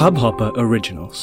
Hubhopper 0.00 0.46
Originals. 0.56 1.22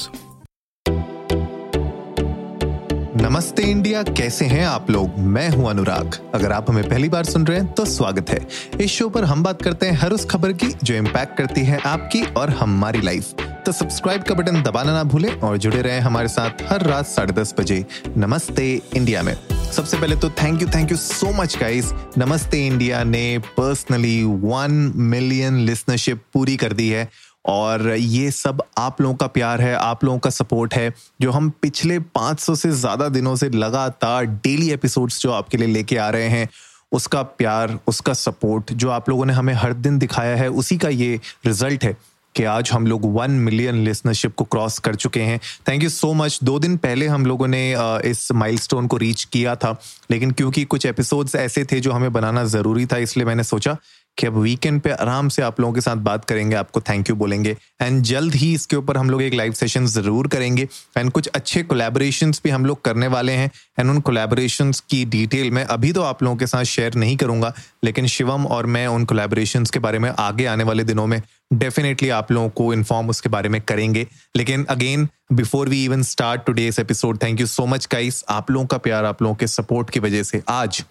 नमस्ते 3.21 3.63
India, 3.63 4.03
कैसे 4.03 4.45
हैं 4.45 4.65
आप 4.65 4.91
लोग? 4.91 5.17
मैं 5.17 5.49
हूँ 5.49 5.69
अनुराग। 5.69 6.17
अगर 6.33 6.51
आप 6.51 6.69
हमें 6.69 6.89
पहली 6.89 7.09
बार 7.09 7.23
सुन 7.23 7.47
रहे 7.47 7.57
हैं 7.59 7.73
तो 7.73 7.85
स्वागत 7.85 8.29
है। 8.29 8.39
इस 8.81 8.91
शो 8.91 9.09
पर 9.09 9.23
हम 9.23 9.43
बात 9.43 9.61
करते 9.61 9.85
हैं 9.85 9.93
हर 9.93 10.11
उस 10.11 10.25
खबर 10.25 10.53
की 10.53 10.73
जो 10.83 10.95
इम्पैक्ट 10.95 11.37
करती 11.37 11.61
है 11.61 11.79
आपकी 11.85 12.23
और 12.33 12.49
हमारी 12.49 13.01
लाइफ 13.01 13.33
तो 13.65 13.71
सब्सक्राइब 13.71 14.23
का 14.23 14.35
बटन 14.35 14.61
दबाना 14.63 14.93
ना 14.93 15.03
भूलें 15.03 15.31
और 15.31 15.57
जुड़े 15.57 15.81
रहें 15.81 15.99
हमारे 15.99 16.27
साथ 16.27 16.61
हर 16.69 16.85
रात 16.87 17.05
साढ़े 17.05 17.33
दस 17.33 17.55
बजे। 17.59 17.85
नमस्ते 18.17 18.73
इंडिया 18.95 19.23
में। 19.23 19.35
सबसे 19.73 19.97
पहले 19.97 20.15
तो 20.15 20.29
thank 20.41 20.61
you 20.61 20.67
thank 20.75 20.91
you 20.91 20.97
so 20.97 21.31
much 21.33 21.57
guys 21.59 21.93
Namaste 22.17 22.65
India 22.67 23.03
ने 23.03 23.37
पर्सनली 23.57 24.23
वन 24.23 24.91
मिलियन 24.95 25.57
लिसनरशिप 25.65 26.21
पूरी 26.33 26.55
कर 26.57 26.73
दी 26.73 26.89
है। 26.89 27.09
और 27.47 27.89
ये 27.89 28.31
सब 28.31 28.61
आप 28.77 29.01
लोगों 29.01 29.15
का 29.15 29.27
प्यार 29.27 29.61
है, 29.61 29.73
आप 29.75 30.03
लोगों 30.03 30.19
का 30.19 30.29
सपोर्ट 30.29 30.73
है, 30.73 30.93
जो 31.21 31.31
हम 31.31 31.49
पिछले 31.61 31.99
500 31.99 32.55
से 32.55 32.71
ज़्यादा 32.71 33.09
दिनों 33.09 33.35
से 33.35 33.49
लगातार 33.49 34.25
डेली 34.25 34.69
एपिसोड्स 34.71 35.21
जो 35.21 35.31
आपके 35.31 35.57
लिए 35.57 35.67
लेके 35.67 35.97
आ 35.97 36.09
रहे 36.09 36.27
हैं, 36.29 36.47
उसका 36.91 37.21
प्यार, 37.21 37.77
उसका 37.87 38.13
सपोर्ट 38.15 38.71
जो 38.73 38.89
आप 38.89 39.09
लोगों 39.09 39.25
ने 39.25 39.33
हमें 39.33 39.53
हर 39.53 39.73
दिन 39.75 39.97
दिखाया 39.99 40.35
है, 40.35 40.49
उसी 40.49 40.77
का 40.77 40.89
ये 40.89 41.19
रिज़ल्ट 41.45 41.83
है 41.83 41.95
कि 42.35 42.43
आज 42.43 42.69
हम 42.71 42.87
लोग 42.87 43.05
वन 43.13 43.31
मिलियन 43.31 43.75
लिसनरशिप 43.75 44.33
को 44.35 44.43
क्रॉस 44.43 44.77
कर 44.79 44.95
चुके 44.95 45.21
हैं। 45.21 45.39
थैंक 45.67 45.83
यू 45.83 45.89
सो 45.89 46.13
मच 46.13 46.39
दो 46.43 46.57
दिन 46.59 46.75
पहले 46.77 47.07
हम 47.07 47.25
लोगों 47.25 47.47
ने 47.47 47.61
इस 48.05 48.31
माइलस्टोन 48.31 48.87
को 48.87 48.97
रीच 48.97 49.23
किया 49.23 49.55
था, 49.55 49.75
लेकिन 50.11 50.31
क्योंकि 50.31 50.63
कुछ 50.65 50.85
एपिसोड्स 50.85 51.35
ऐसे 51.35 51.63
थे 51.65 51.79
जो 51.79 51.91
हमें 51.91 52.11
बनाना 52.13 52.43
ज़रूरी 52.45 52.85
था, 52.85 52.97
इसलिए 52.97 53.25
मैंने 53.25 53.43
सोचा 53.43 53.77
कि 54.17 54.27
अब 54.27 54.37
वीकेंड 54.37 54.79
पे 54.81 54.91
आराम 54.91 55.29
से 55.29 55.41
आप 55.41 55.59
लोगों 55.59 55.73
के 55.73 55.81
साथ 55.81 55.95
बात 55.97 56.25
करेंगे, 56.25 56.55
आपको 56.55 56.81
थैंक 56.81 57.09
यू 57.09 57.15
बोलेंगे। 57.15 57.55
एंड 57.81 58.01
जल्द 58.03 58.35
ही 58.35 58.53
इसके 58.53 58.75
ऊपर 58.75 58.97
हम 58.97 59.09
लोग 59.09 59.21
एक 59.21 59.33
लाइव 59.33 59.53
सेशन 59.53 59.85
ज़रूर 59.87 60.27
करेंगे। 60.27 60.67
एंड 60.97 61.11
कुछ 61.11 61.27
अच्छे 61.27 61.63
कोलेबोरेशन 61.63 62.31
भी 62.43 62.49
हम 62.49 62.65
लोग 62.65 62.81
करने 62.85 63.07
वाले 63.07 63.33
हैं। 63.33 63.49
एंड 63.79 63.89
उन 63.89 63.99
कोलेबोरेशन 64.01 64.71
की 64.89 65.03
डिटेल 65.07 65.51
मैं 65.51 65.65
अभी 65.67 65.91
तो 65.93 66.01
आप 66.03 66.23
लोगों 66.23 66.37
के 66.37 66.47
साथ 66.47 66.63
शेयर 66.65 66.95
नहीं 66.95 67.17
करूँगा। 67.17 67.53
लेकिन 67.83 68.07
शिवम 68.07 68.45
और 68.47 68.65
मैं 68.65 68.85
उन 68.87 69.05
कोलेबोरेशन 69.05 69.65
के 69.73 69.79
बारे 69.79 69.99
में 69.99 70.09
आगे 70.09 70.45
आने 70.45 70.63
वाले 70.63 70.83
दिनों 70.83 71.07
में 71.07 71.21
डेफिनेटली 71.53 72.09
आप 72.09 72.31
लोगों 72.31 72.49
को 72.49 72.73
इन्फॉर्म 72.73 73.09
उसके 73.09 73.29
बारे 73.29 73.49
में 73.49 73.61
करेंगे। 73.61 74.07
लेकिन 74.35 74.65
again 74.69 75.07
before 75.33 75.69
we 75.69 75.83
even 75.85 76.03
start 76.03 76.45
today's 76.45 76.79
episode 76.79 77.21
thank 77.23 77.39
you 77.39 77.47
so 77.47 77.65
much 77.65 77.87
guys 77.91 78.23
आप 78.29 78.51
लोगों 78.51 78.65
का 78.65 78.77
प्यार, 78.79 79.05
आप 79.05 79.21
लोगों 79.21 79.35
के 79.35 79.47
सपोर्ट 79.47 79.89
की 79.89 79.99
वजह 79.99 80.23
से 80.23 80.43
आज 80.49 80.83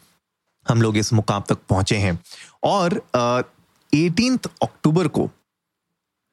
हम 0.66 0.82
लोग 0.82 0.96
इस 0.96 1.12
मुकाम 1.12 1.42
तक 1.48 1.58
पहुँचे 1.68 1.96
हैं। 1.96 2.18
और 2.66 3.02
एटीन 3.92 4.38
अक्टूबर 4.62 5.08
को 5.08 5.30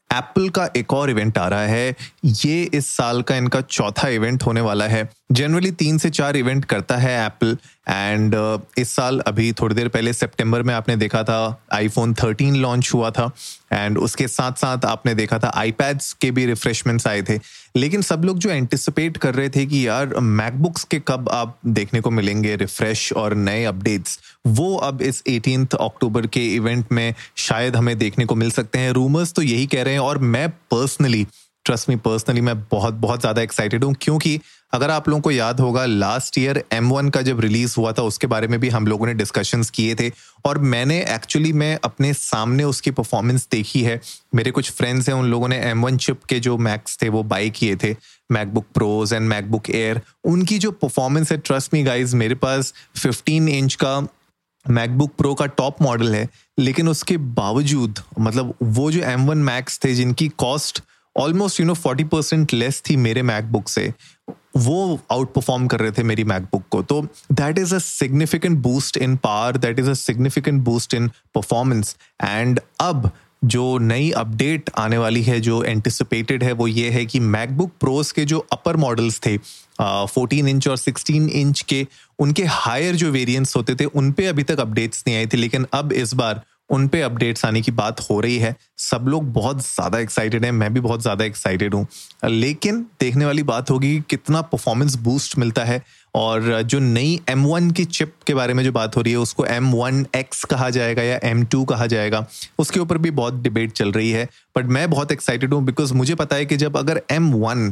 एप्पल 0.09 0.49
का 0.49 0.69
एक 0.77 0.93
और 0.93 1.09
इवेंट 1.09 1.37
आ 1.37 1.47
रहा 1.47 1.65
है। 1.67 1.95
ये 2.25 2.63
इस 2.73 2.87
साल 2.87 3.21
का 3.21 3.35
इनका 3.35 3.61
चौथा 3.61 4.07
इवेंट 4.07 4.43
होने 4.43 4.61
वाला 4.61 4.87
है। 4.87 5.03
जनरली 5.31 5.71
तीन 5.71 5.97
से 5.97 6.09
चार 6.09 6.35
इवेंट 6.35 6.65
करता 6.65 6.97
है 6.97 7.25
एप्पल 7.25 7.57
एंड 7.89 8.35
uh, 8.35 8.61
इस 8.77 8.89
साल 8.89 9.19
अभी 9.19 9.53
थोड़ी 9.53 9.75
देर 9.75 9.87
पहले 9.87 10.13
सितंबर 10.13 10.63
में 10.63 10.73
आपने 10.73 10.95
देखा 10.95 11.23
था 11.23 11.63
आईफोन 11.73 12.13
13 12.13 12.55
लॉन्च 12.55 12.91
हुआ 12.93 13.11
था 13.11 13.31
एंड 13.73 13.97
उसके 13.97 14.27
साथ 14.27 14.51
साथ 14.51 14.85
आपने 14.85 15.15
देखा 15.15 15.39
था 15.39 15.51
आईपैड्स 15.55 16.13
के 16.13 16.31
भी 16.31 16.45
रिफ्रेशमेंट्स 16.45 17.07
आए 17.07 17.21
थे। 17.21 17.39
लेकिन 17.75 18.01
सब 18.01 18.23
लोग 18.23 18.37
जो 18.37 18.49
एंटिसिपेट 18.49 19.17
कर 19.17 19.35
रहे 19.35 19.49
थे 19.49 19.65
कि 19.65 19.87
यार 19.87 20.19
मैकबुक्स 20.19 20.83
के 20.83 21.01
कब 21.07 21.29
आप 21.29 21.57
देखने 21.65 22.01
को 22.01 22.11
मिलेंगे 22.11 22.55
रिफ्रेश 22.55 23.13
और 23.13 23.35
नए 23.35 23.63
अपडेट्स 23.63 24.19
वो 24.47 24.75
अब 24.77 25.01
इस 25.01 25.23
एटीन 25.27 25.65
अक्टूबर 25.65 26.27
के 26.27 26.55
इवेंट 26.55 26.85
में 26.91 27.13
शायद 27.35 27.75
हमें 27.75 27.97
देखने 27.97 28.25
को 28.25 28.35
मिल 28.35 28.51
सकते 28.51 28.79
हैं। 28.79 28.91
रूमर्स 28.91 29.33
तो 29.33 29.41
यही 29.41 29.65
कह 29.67 29.83
रहे 29.83 29.93
हैं 29.93 29.99
और 29.99 30.17
मैं 30.17 30.49
पर्सनली 30.49 31.27
ट्रस्ट 31.65 31.89
मी 31.89 31.95
पर्सनली 31.97 32.41
मैं 32.41 32.59
बहुत 32.71 32.93
बहुत 32.95 33.19
ज़्यादा 33.19 33.41
एक्साइटेड 33.41 33.83
हूँ, 33.83 33.93
क्योंकि 34.01 34.39
अगर 34.73 34.91
आप 34.91 35.07
लोगों 35.09 35.21
को 35.21 35.31
याद 35.31 35.59
होगा 35.59 35.85
लास्ट 35.85 36.37
ईयर 36.37 36.63
एम 36.73 36.89
वन 36.89 37.09
का 37.09 37.21
जब 37.21 37.39
रिलीज़ 37.39 37.73
हुआ 37.77 37.91
था, 37.91 38.01
उसके 38.03 38.27
बारे 38.27 38.47
में 38.47 38.59
भी 38.59 38.69
हम 38.69 38.87
लोगों 38.87 39.07
ने 39.07 39.13
डिस्कशंस 39.13 39.69
किए 39.69 39.95
थे, 39.95 40.09
और 40.45 40.57
मैंने 40.59 40.99
एक्चुअली 41.15 41.51
मैं 41.53 41.77
अपने 41.83 42.13
सामने 42.13 42.63
उसकी 42.63 42.91
परफॉर्मेंस 42.91 43.47
देखी 43.51 43.81
है। 43.83 43.99
मेरे 44.35 44.51
कुछ 44.51 44.71
फ्रेंड्स 44.71 45.09
हैं, 45.09 45.15
उन 45.15 45.25
लोगों 45.25 45.47
ने 45.47 45.59
एम 45.61 45.85
वन 45.85 45.97
चिप 45.97 46.23
के 46.23 46.39
जो 46.39 46.57
मैक्स 46.59 46.97
थे, 47.01 47.09
वो 47.09 47.23
बाई 47.25 47.49
किए 47.51 47.75
थे 47.75 47.95
MacBook 48.29 48.65
Pros 48.73 49.13
and 49.13 49.27
MacBook 49.27 49.69
Air 49.69 50.01
उनकी 50.25 50.57
जो 50.59 50.71
परफॉर्मेंस 50.73 51.31
है 51.31 51.37
ट्रस्ट 51.39 51.73
मी 51.73 51.83
गाइज़ 51.83 52.15
मेरे 52.15 52.35
पास 52.37 52.73
फिफ्टीन 52.95 53.47
इंच 53.49 53.75
का 53.75 53.99
मैकबुक 54.65 55.11
प्रो 55.17 55.33
का 55.33 55.45
टॉप 55.47 55.81
मॉडल 55.81 56.15
है, 56.15 56.27
लेकिन 56.57 56.87
उसके 56.89 57.17
बावजूद 57.17 57.99
मतलब 58.19 58.53
वो 58.63 58.89
जो 58.91 59.01
एम 59.03 59.25
वन 59.27 59.37
मैक्स 59.43 59.79
थे, 59.83 59.93
जिनकी 59.93 60.27
cost 60.37 60.81
almost 61.17 61.59
you 61.59 61.65
know 61.65 61.73
forty 61.73 62.03
percent 62.03 62.53
less 62.53 62.81
थी 62.89 62.95
मेरे 62.97 63.21
मैकबुक 63.21 63.67
से। 63.69 63.91
वो 64.57 64.99
आउट 65.11 65.33
परफॉर्म 65.33 65.67
कर 65.67 65.79
रहे 65.79 65.91
थे 65.91 66.03
मेरी 66.03 66.23
मैकबुक 66.23 66.63
को। 66.69 66.81
तो 66.81 67.01
that 67.31 67.59
is 67.59 67.75
a 67.75 67.79
significant 67.79 68.57
boost 68.59 68.97
in 68.97 69.15
power 69.17 69.57
that 69.57 69.79
is 69.79 69.89
a 69.89 69.93
significant 69.93 70.61
boost 70.63 70.93
in 70.93 71.07
performance 71.35 71.95
and 72.23 72.59
अब 72.79 73.11
जो 73.43 73.77
नई 73.77 74.09
अपडेट 74.11 74.69
आने 74.77 74.97
वाली 74.97 75.21
है, 75.23 75.39
जो 75.39 75.63
एंटिसिपेटेड 75.63 76.43
है, 76.43 76.51
वो 76.51 76.67
ये 76.67 76.89
है 76.89 77.05
कि 77.05 77.19
मैकबुक 77.19 77.71
प्रोस 77.79 78.11
के 78.11 78.25
जो 78.25 78.39
अपर 78.51 78.77
मॉडल्स 78.77 79.19
थे 79.25 79.37
फोर्टीन 79.77 80.47
इंच 80.47 80.67
और 80.67 80.77
सिक्सटीन 80.77 81.27
इंच 81.29 81.61
के, 81.61 81.85
उनके 82.19 82.43
हायर 82.43 82.95
जो 82.95 83.11
वेरिएंट्स 83.11 83.55
होते 83.55 83.75
थे, 83.75 83.85
उन 83.85 84.11
पे 84.11 84.25
अभी 84.25 84.43
तक 84.43 84.59
अपडेट्स 84.59 85.03
नहीं 85.07 85.17
आई 85.17 85.27
थी। 85.27 85.37
लेकिन 85.37 85.65
अब 85.73 85.93
इस 85.93 86.13
बार 86.13 86.41
उन 86.73 86.87
पे 86.87 87.01
अपडेट्स 87.01 87.45
आने 87.45 87.61
की 87.61 87.71
बात 87.71 87.99
हो 88.01 88.19
रही 88.19 88.37
है। 88.37 88.55
सब 88.79 89.05
लोग 89.07 89.31
बहुत 89.33 89.61
ज़्यादा 89.61 89.99
एक्साइटेड 89.99 90.45
हैं, 90.45 90.51
मैं 90.51 90.73
भी 90.73 90.79
बहुत 90.79 91.01
ज़्यादा 91.01 91.25
एक्साइटेड 91.25 91.73
हूँ। 91.73 91.85
लेकिन 92.25 92.81
देखने 92.99 93.25
वाली 93.25 93.43
बात 93.43 93.69
होगी 93.69 93.99
कितना 94.09 94.41
परफॉर्मेंस 94.43 94.95
बूस्ट 94.95 95.37
मिलता 95.37 95.63
है 95.63 95.81
और 96.13 96.61
जो 96.61 96.79
नई 96.79 97.19
M1 97.29 97.71
की 97.73 97.85
चिप 97.85 98.13
के 98.27 98.33
बारे 98.33 98.53
में 98.53 98.63
जो 98.63 98.71
बात 98.71 98.95
हो 98.97 99.01
रही 99.01 99.13
है, 99.13 99.19
उसको 99.19 99.45
M1X 99.45 100.43
कहा 100.45 100.69
जाएगा 100.69 101.03
या 101.03 101.19
M2 101.25 101.65
कहा 101.65 101.85
जाएगा, 101.87 102.25
उसके 102.59 102.79
ऊपर 102.79 102.97
भी 102.97 103.11
बहुत 103.11 103.41
डिबेट 103.41 103.71
चल 103.71 103.91
रही 103.91 104.11
है। 104.11 104.27
बट 104.55 104.65
मैं 104.67 104.89
बहुत 104.89 105.11
एक्साइटेड 105.11 105.53
हूँ 105.53 105.63
बिकॉज़ 105.65 105.93
मुझे 105.93 106.15
पता 106.15 106.35
है 106.35 106.45
कि 106.45 106.57
जब 106.57 106.77
अगर 106.77 107.01
M1 107.11 107.71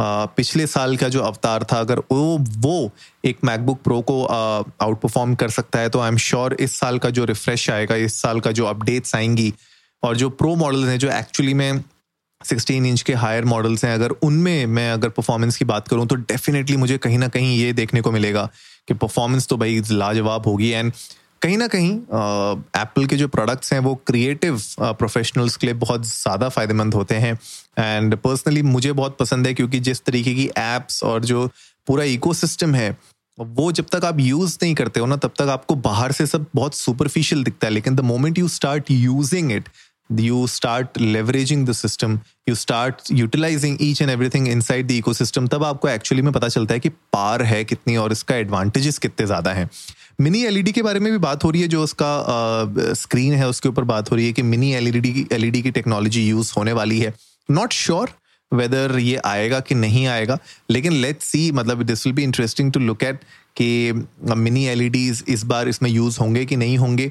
पिछले 0.00 0.66
साल 0.66 0.96
का 0.96 1.08
जो 1.08 1.22
अवतार 1.22 1.64
था, 1.64 1.78
अगर 1.80 1.98
वो 2.12 2.38
वो 2.58 2.90
एक 3.24 3.38
मैकबुक 3.44 3.82
प्रो 3.82 4.00
को 4.00 4.24
आउट 4.24 5.00
परफॉर्म 5.00 5.34
कर 5.34 5.50
सकता 5.50 5.78
है 5.78 5.88
तो 5.88 6.00
आई 6.00 6.08
एम 6.08 6.16
श्योर 6.16 6.56
इस 6.60 6.78
साल 6.80 6.98
का 6.98 7.10
जो 7.10 7.24
रिफ्रेश 7.24 7.68
आएगा, 7.70 7.94
इस 7.96 8.20
साल 8.22 8.40
का 8.40 8.52
जो 8.52 8.66
अपडेट्स 8.66 9.14
आएँगी, 9.16 9.52
और 10.02 10.16
जो 10.16 10.30
प्रो 10.30 10.54
मॉडल्स 10.56 10.88
हैं, 10.88 10.98
जो 10.98 11.10
एक्चुअली 11.10 11.54
में 11.54 11.84
16 12.40 12.86
इंच 12.86 13.02
के 13.02 13.14
हायर 13.14 13.44
मॉडल्स 13.44 13.84
हैं, 13.84 13.94
अगर 13.94 14.10
उनमें 14.22 14.66
मैं 14.66 14.90
अगर 14.92 15.08
परफॉर्मेंस 15.10 15.56
की 15.56 15.64
बात 15.64 15.88
करूँ 15.88 16.06
तो 16.06 16.14
डेफिनेटली 16.14 16.76
मुझे 16.76 16.98
कहीं 16.98 17.18
ना 17.18 17.28
कहीं 17.28 17.56
ये 17.58 17.72
देखने 17.72 18.00
को 18.00 18.10
मिलेगा 18.12 18.48
कि 18.88 18.94
परफॉर्मेंस 18.94 19.46
तो 19.48 19.56
भाई 19.56 19.82
लाजवाब 19.90 20.46
होगी 20.46 20.68
एंड 20.68 20.92
कहीं 21.42 21.56
ना 21.58 21.66
कहीं 21.66 21.92
एप्पल 22.76 23.06
के 23.06 23.16
जो 23.16 23.28
प्रोडक्ट्स 23.28 23.72
हैं, 23.72 23.80
वो 23.80 23.94
क्रिएटिव 24.06 24.60
प्रोफेशनल्स 24.80 25.56
के 25.56 25.66
लिए 25.66 25.74
बहुत 25.76 26.06
ज़्यादा 26.06 26.48
फ़ायदेमंद 26.48 26.94
होते 26.94 27.14
हैं। 27.16 27.38
एंड 27.78 28.16
पर्सनली 28.16 28.62
मुझे 28.64 28.92
बहुत 28.92 29.16
पसंद 29.18 29.46
है 29.46 29.54
क्योंकि 29.54 29.80
जिस 29.80 30.04
तरीके 30.04 30.34
की 30.34 30.48
एप्स 30.58 31.02
और 31.04 31.24
जो 31.24 31.46
पूरा 31.86 32.04
इकोसिस्टम 32.06 32.74
है, 32.74 32.96
वो 33.38 33.70
जब 33.72 33.86
तक 33.92 34.04
आप 34.04 34.20
यूज़ 34.20 34.56
नहीं 34.62 34.74
करते 34.74 35.00
हो 35.00 35.06
ना, 35.06 35.16
तब 35.16 35.32
तक 35.38 35.48
आपको 35.48 35.74
बाहर 35.76 36.12
से 36.12 36.26
सब 36.26 36.46
बहुत 36.54 36.74
सुपरफिशियल 36.74 37.44
दिखता 37.44 37.66
है। 37.66 37.72
लेकिन 37.72 37.94
the 37.96 38.00
moment 38.04 38.38
you 38.38 38.48
start 38.50 38.90
using 38.90 39.52
it 39.52 39.68
you 40.10 40.46
start 40.46 40.94
leveraging 40.94 41.66
the 41.66 41.74
system, 41.74 42.20
you 42.46 42.54
start 42.54 43.02
utilizing 43.10 43.76
each 43.80 44.00
and 44.00 44.10
everything 44.10 44.46
inside 44.46 44.88
the 44.88 45.00
ecosystem, 45.02 45.48
तब 45.50 45.64
आपको 45.64 45.88
एक्चुअली 45.88 46.22
में 46.22 46.32
पता 46.32 46.48
चलता 46.48 46.74
है 46.74 46.80
कि 46.80 46.88
पार 46.88 47.42
है 47.42 47.62
कितनी 47.64 47.96
और 47.96 48.12
इसका 48.12 48.36
एडवांटेजेस 48.36 48.98
कितने 48.98 49.26
ज़्यादा 49.26 49.52
हैं। 49.52 49.68
मिनी 50.20 50.42
एलईडी 50.44 50.72
के 50.72 50.82
बारे 50.82 51.00
में 51.00 51.10
भी 51.12 51.18
बात 51.18 51.44
हो 51.44 51.50
रही 51.50 51.62
है, 51.62 51.68
जो 51.68 51.82
उसका 51.82 52.92
स्क्रीन 52.94 53.32
है, 53.32 53.48
उसके 53.48 53.68
ऊपर 53.68 53.84
बात 53.84 54.10
हो 54.10 54.16
रही 54.16 54.26
है 54.26 54.32
कि 54.32 54.42
मिनी 54.42 54.72
एलईडी 54.74 55.26
एलईडी 55.32 55.62
की 55.62 55.70
टेक्नोलॉजी 55.70 56.26
यूज़ 56.28 56.52
होने 56.56 56.72
वाली 56.72 56.98
है। 57.00 57.14
नॉट 57.48 57.72
श्योर 57.72 58.10
वेदर 58.52 58.98
ये 58.98 59.16
आएगा 59.16 59.60
कि 59.60 59.74
नहीं 59.74 60.06
आएगा, 60.06 60.38
लेकिन 60.70 60.92
लेट्स 60.92 61.26
सी 61.26 61.50
मतलब 61.52 61.82
this 61.82 62.06
will 62.06 62.14
be 62.14 62.22
interesting 62.22 62.72
to 62.72 62.80
look 62.80 63.02
at 63.02 63.20
कि 63.56 63.92
मिनी 64.36 64.64
एलईडीज 64.66 65.22
इस 65.28 65.44
बार 65.44 65.68
इसमें 65.68 65.90
यूज़ 65.90 66.18
होंगे 66.20 66.44
कि 66.44 66.56
नहीं 66.56 66.78
होंगे। 66.78 67.10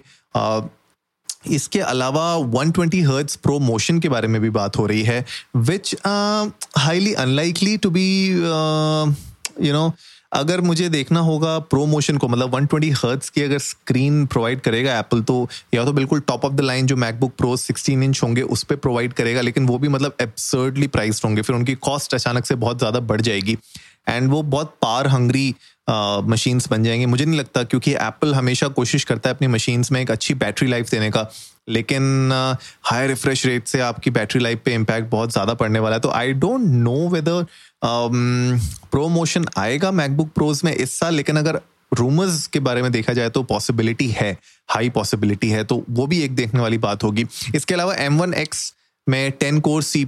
इसके 1.45 1.79
अलावा 1.79 2.35
120 2.35 2.73
ट्वेंटी 2.73 3.01
हर्ट्स 3.01 3.35
प्रो 3.35 3.59
मोशन 3.59 3.99
के 3.99 4.09
बारे 4.09 4.27
में 4.27 4.41
भी 4.41 4.49
बात 4.49 4.77
हो 4.77 4.85
रही 4.85 5.03
है 5.03 5.25
which 5.55 5.95
highly 6.05 7.13
unlikely 7.13 7.77
to 7.77 7.89
be 7.89 8.07
you 9.61 9.73
know 9.73 9.91
अगर 10.33 10.61
मुझे 10.61 10.87
देखना 10.89 11.19
होगा 11.19 11.57
प्रो 11.59 11.85
मोशन 11.85 12.17
को 12.17 12.27
मतलब 12.27 12.51
120 12.51 12.69
ट्वेंटी 12.69 12.89
हर्ट्स 12.89 13.29
की 13.29 13.41
अगर 13.41 13.57
स्क्रीन 13.57 14.25
प्रोवाइड 14.25 14.61
करेगा 14.61 14.97
एप्पल 14.99 15.21
तो 15.21 15.47
या 15.73 15.85
तो 15.85 15.93
बिल्कुल 15.93 16.19
टॉप 16.19 16.45
ऑफ़ 16.45 16.53
द 16.53 16.61
लाइन 16.61 16.87
जो 16.87 16.95
मैकबुक 16.95 17.33
प्रो 17.37 17.55
16 17.57 18.03
इंच 18.03 18.21
होंगे, 18.23 18.41
उस 18.41 18.63
पर 18.63 18.75
प्रोवाइड 18.75 19.13
करेगा, 19.13 19.41
लेकिन 19.41 19.67
वो 19.67 19.77
भी 19.77 19.87
मतलब 19.87 20.17
एब्सर्डली 20.21 20.87
प्राइस्ड 20.87 21.25
होंगे, 21.25 21.41
फिर 21.41 21.55
उनकी 21.55 21.75
कॉस्ट 21.75 22.13
अचानक 22.13 22.45
से 22.45 22.55
बहुत 22.55 22.77
ज़्यादा 22.77 22.99
बढ़ 22.99 23.21
जाएगी। 23.21 23.57
एंड 24.09 24.29
वो 24.29 24.41
बहुत 24.43 24.75
पार 24.81 25.07
हंगरी 25.07 25.53
मशीन्स 25.89 26.67
बन 26.69 26.83
जाएँगे। 26.83 27.05
मुझे 27.05 27.25
नहीं 27.25 27.39
लगता 27.39 27.63
क्योंकि 27.63 27.93
एप्पल 27.93 28.33
हमेशा 28.35 28.67
कोशिश 28.69 29.03
करता 29.03 29.29
है 29.29 29.35
अपनी 29.35 29.47
मशीन्स 29.47 29.91
में 29.91 30.01
एक 30.01 30.11
अच्छी 30.11 30.33
बैटरी 30.35 30.67
लाइफ 30.69 30.89
देने 30.91 31.09
का। 31.11 31.25
लेकिन 31.69 32.31
हाई 32.83 33.07
रिफ्रेश 33.07 33.45
रेट 33.45 33.67
से 33.67 33.79
आपकी 33.81 34.11
बैटरी 34.11 34.41
लाइफ 34.41 34.61
पे 34.65 34.73
इम्पैक्ट 34.73 35.09
बहुत 35.09 35.31
ज़्यादा 35.31 35.53
पड़ने 35.53 35.79
वाला 35.79 35.95
है। 35.95 36.01
तो 36.01 36.09
I 36.09 36.33
don't 36.35 36.61
know 36.61 37.07
whether 37.09 37.45
promotion 38.91 39.45
आएगा 39.57 39.91
मैकबुक 39.93 40.31
प्रोज 40.35 40.61
में 40.65 40.73
इस 40.73 40.99
साल, 40.99 41.15
लेकिन 41.15 41.37
अगर 41.37 41.59
रूमर्स 41.91 42.45
के 42.47 42.59
बारे 42.59 42.81
में 42.81 42.91
देखा 42.91 43.13
जाए 43.13 43.29
तो 43.29 43.43
पॉसिबिलिटी 43.43 44.07
है 44.09 44.31
हाई 44.69 44.89
पॉसिबिलिटी 44.89 45.49
है 45.49 45.63
तो 45.63 45.83
वो 45.89 46.07
भी 46.07 46.21
एक 46.21 46.35
देखने 46.35 46.59
वाली 46.59 46.77
बात 46.77 47.03
होगी। 47.03 47.25
इसके 47.55 47.73
अलावा 47.73 47.93
एम 47.95 48.17
वन 48.19 48.33
एक्स 48.33 48.73
में 49.09 49.31
टेन 49.31 49.59
कोर 49.59 49.83
सी 49.83 50.03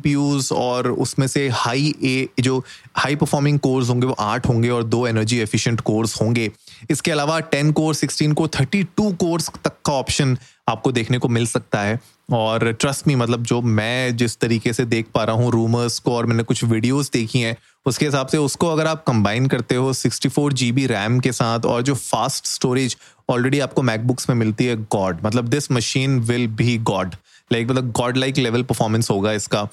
और 0.54 0.88
उसमें 0.92 1.28
से 1.28 1.48
हाई 1.50 1.94
ए 2.04 2.28
जो 2.40 2.64
हाई 2.96 3.16
परफॉर्मिंग 3.16 3.60
कोर्स 3.60 3.90
होंगे, 3.90 4.08
वो 4.08 4.16
आठ 4.20 4.48
होंगे 4.48 4.70
और 4.70 4.84
दो 4.84 5.06
एनर्जी 5.08 5.40
एफिशिएंट 5.40 5.82
कोर्स 5.82 6.22
होंगे। 6.22 6.50
इसके 6.92 7.12
अलावा 7.12 7.40
ten 7.40 7.72
core, 7.72 7.94
sixteen 7.96 8.34
core, 8.34 8.50
thirty 8.60 8.84
two 8.98 9.12
cores 9.12 9.50
तक 9.64 9.74
का 9.86 9.94
ऑप्शन 9.94 10.38
आपको 10.70 10.92
देखने 10.92 11.18
को 11.18 11.28
मिल 11.28 11.46
सकता 11.48 11.82
है। 11.82 12.00
और 12.32 12.72
ट्रस्ट 12.72 13.08
मी 13.08 13.16
मतलब 13.16 13.44
जो 13.44 13.62
मैं 13.62 14.16
जिस 14.18 14.38
तरीके 14.40 14.74
से 14.74 14.84
देख 14.86 15.06
पा 15.14 15.24
रहा 15.24 15.36
हूँ 15.36 15.52
रूमर्स 15.52 15.98
को 16.00 16.16
और 16.16 16.26
मैंने 16.26 16.44
कुछ 16.44 16.64
वीडियोस 16.64 17.10
देखी 17.12 17.40
हैं, 17.40 17.56
उसके 17.86 18.06
हिसाब 18.06 18.28
से 18.28 18.38
उसको 18.38 18.68
अगर 18.68 18.88
आप 18.88 19.04
कंबाइन 19.08 19.48
करते 19.48 19.76
हो 19.76 19.94
sixty 19.94 20.30
four 20.30 20.54
G 20.54 20.72
B 20.72 20.86
RAM 20.88 21.20
के 21.20 21.32
साथ 21.32 21.66
और 21.66 21.82
जो 21.82 21.96
फास्ट 21.96 22.46
स्टोरेज 22.46 22.96
ऑलरेडी 23.30 23.60
आपको 23.60 23.82
मैकबुक्स 23.82 24.30
में 24.30 24.36
मिलती 24.36 24.66
है 24.66 24.76
गॉड 24.86 25.26
मतलब 25.26 25.48
this 25.48 25.72
machine 25.72 26.20
will 26.20 26.48
be 26.48 26.78
god 26.78 27.16
like 27.52 27.70
मतलब 27.70 27.92
गॉड 27.92 28.18
लाइक 28.18 28.38
लेवल 28.38 28.64
परफॉर्मेंस 28.64 29.10
होगा 29.12 29.32
इसका। 29.32 29.68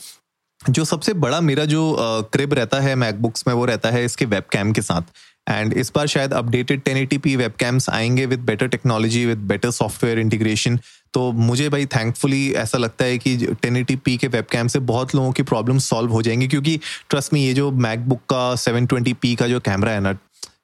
जो 0.61 0.85
सबसे 0.85 1.13
बड़ा 1.15 1.41
मेरा 1.41 1.65
जो 1.65 1.97
क्रिब 2.33 2.55
रहता 2.55 2.81
है 2.81 2.95
मैकबुक्स 2.95 3.45
में, 3.49 3.55
वो 3.55 3.65
रहता 3.65 3.91
है 3.91 4.05
इसके 4.05 4.25
वेब 4.25 4.45
के 4.55 4.83
साथ। 4.83 5.03
एंड 5.49 5.73
इस 5.73 5.91
बार 5.95 6.07
शायद 6.07 6.33
updated 6.33 6.81
ten 6.83 6.97
eighty 6.97 7.19
P 7.19 7.35
web 7.37 7.53
cams 7.59 7.89
आएँगे 7.91 8.25
with 8.27 8.41
better 8.41 8.69
technology 8.69 9.25
with 9.27 9.39
better 9.49 9.71
software 9.71 10.19
integration 10.19 10.79
तो 11.15 11.31
मुझे 11.33 11.69
भाई 11.69 11.87
थैंकफुली 11.87 12.53
ऐसा 12.55 12.79
लगता 12.79 13.05
है 13.05 13.19
कि 13.19 13.37
टेन 13.63 13.77
एटी 13.77 13.97
पी 13.97 14.17
के 14.17 14.29
वेब 14.29 14.45
कैम 14.45 14.69
से 14.69 14.79
बहुत 14.81 15.15
लोगों 15.15 15.31
की 15.33 15.43
प्रॉब्लम 15.43 15.79
सॉल्व 15.79 16.13
हो 16.13 16.23
जाएँगी, 16.23 16.49
क्योंकि 16.49 16.79
ट्रस्ट 17.11 17.33
में 17.33 17.41
ये 17.41 17.53
जो 17.55 17.71
मैकबुक 17.71 18.21
का 18.31 18.55
सेवन 18.57 18.87
ट्वेंटी 18.87 19.13
पी 19.13 19.35
का 19.35 19.49
जो 19.49 19.61
कैमरा 19.61 19.93
है 19.93 20.01
ना, 20.01 20.11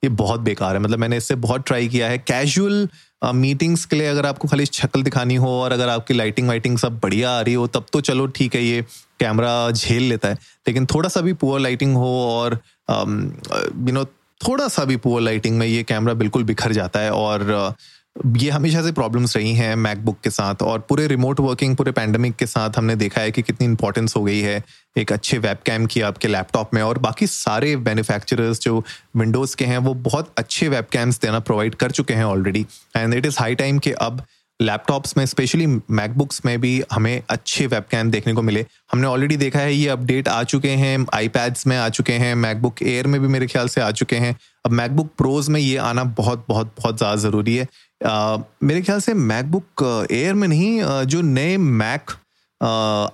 ये 0.04 0.08
बहुत 0.08 0.40
बेकार 0.40 0.74
है। 0.74 0.82
मतलब 0.82 0.98
मैंने 0.98 1.16
इससे 1.16 1.34
बहुत 1.36 1.66
ट्राई 1.66 1.88
किया 1.88 2.08
है। 2.08 2.18
कैजुअल 2.18 2.88
मीटिंग्स 3.24 3.84
के 3.84 3.96
लिए 3.96 4.06
अगर 4.06 4.26
आपको 4.26 4.48
खाली 4.48 4.66
शक्ल 4.66 5.02
दिखानी 5.02 5.34
हो 5.34 5.48
और 5.60 5.72
अगर 5.72 5.88
आपकी 5.88 6.14
लाइटिंग 6.14 6.48
वाइटिंग 6.48 6.78
सब 6.78 6.98
बढ़िया 7.02 7.30
आ 7.30 7.40
रही 7.40 7.54
हो, 7.54 7.66
तब 7.66 7.86
तो 7.92 8.00
चलो 8.00 8.26
ठीक 8.26 8.54
है, 8.54 8.62
ये 8.64 8.82
कैमरा 9.20 9.70
झेल 9.70 10.02
लेता 10.02 10.28
है। 10.28 10.34
लेकिन 10.68 10.86
थोड़ा 10.86 11.08
सा 11.08 11.20
भी 11.20 11.32
पुअर 11.32 11.60
लाइटिंग 11.60 11.96
हो 11.96 12.10
और 12.30 12.58
यू 12.90 13.92
नो 13.92 14.04
थोड़ा 14.40 14.68
सा 14.68 14.84
भी 14.84 14.96
पुअर 14.96 15.22
लाइटिंग 15.22 15.58
में 15.58 15.66
ये 15.66 15.82
कैमरा 15.82 16.14
बिल्कुल 16.14 16.44
बिखर 16.44 16.72
जाता 16.72 17.00
है 17.00 17.10
और 17.10 17.74
ये 18.16 18.50
हमेशा 18.50 18.82
से 18.82 18.90
प्रॉब्लम्स 18.92 19.36
रही 19.36 19.52
हैं 19.54 19.74
मैकबुक 19.76 20.16
के 20.24 20.30
साथ 20.30 20.62
और 20.62 20.78
पूरे 20.78 21.06
रिमोट 21.06 21.40
वर्किंग 21.40 21.76
पूरे 21.76 21.92
पैंडमिक 21.92 22.34
के 22.36 22.46
साथ 22.46 22.76
हमने 22.76 22.96
देखा 22.96 23.20
है 23.20 23.30
कि 23.30 23.42
कितनी 23.42 23.66
इंपॉर्टेंस 23.66 24.16
हो 24.16 24.22
गई 24.24 24.40
है 24.40 24.62
एक 24.96 25.12
अच्छे 25.12 25.38
वेब 25.38 25.58
कैम 25.66 25.86
की 25.86 26.00
आपके 26.00 26.28
लैपटॉप 26.28 26.74
में 26.74 26.82
और 26.82 26.98
बाकी 26.98 27.26
सारे 27.26 27.74
मैन्युफैक्चरर्स 27.76 28.60
जो 28.60 28.84
विंडोज़ 29.16 29.56
के 29.56 29.64
हैं, 29.64 29.78
वो 29.78 29.94
बहुत 29.94 30.32
अच्छे 30.38 30.68
वेब 30.68 30.86
कैम्स 30.92 31.20
देना 31.20 31.38
प्रोवाइड 31.40 31.74
कर 31.74 31.90
चुके 31.90 32.14
हैं 32.14 32.24
already 32.24 32.66
and 32.96 33.14
it 33.14 33.26
is 33.26 33.38
high 33.38 33.54
time 33.54 33.78
कि 33.78 33.92
अब 34.00 34.22
लैपटॉप्स 34.62 35.16
में 35.16 35.24
स्पेशली 35.26 35.66
मैकबुक्स 35.66 36.40
में 36.46 36.60
भी 36.60 36.82
हमें 36.92 37.22
अच्छे 37.30 37.66
वेब 37.66 37.84
कैम 37.90 38.10
देखने 38.10 38.32
को 38.32 38.42
मिले। 38.42 38.64
हमने 38.92 39.06
ऑलरेडी 39.06 39.36
देखा 39.36 39.58
है 39.58 39.74
ये 39.74 39.88
अपडेट 39.88 40.28
आ 40.28 40.42
चुके 40.44 40.70
हैं 40.76 41.06
आईपैड्स 41.14 41.66
में 41.66 41.76
आ 41.76 41.88
चुके 41.90 42.12
हैं 42.14 42.34
मैकबुक 42.36 42.82
एयर 42.84 43.06
में 43.06 43.20
भी 43.20 43.28
मेरे 43.28 43.46
ख्याल 43.46 43.68
से 43.68 43.80
आ 43.80 43.90
चुके 43.92 44.16
हैं। 44.16 44.36
अब 44.64 44.72
मैकबुक 44.72 45.10
प्रोज 45.18 45.48
में 45.48 45.60
ये 45.60 45.76
आना 45.78 46.04
बहुत 46.16 46.44
बहुत 46.48 46.74
बहुत 46.78 46.98
ज़्यादा 46.98 47.16
ज़रूरी 47.18 47.56
है। 47.56 47.66
आ, 48.00 48.36
मेरे 48.62 48.82
ख्याल 48.82 49.00
से 49.00 49.14
मैकबुक 49.14 50.08
एयर 50.12 50.34
में 50.34 50.48
नहीं 50.48 51.04
जो 51.06 51.20
नए 51.22 51.56
मैक 51.56 52.10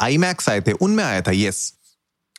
आई 0.03 0.19
मैक्स 0.19 0.49
आए 0.49 0.61
थे 0.61 0.73
उनमें 0.73 1.05
आया 1.05 1.21
था 1.21 1.33
येस 1.33 1.73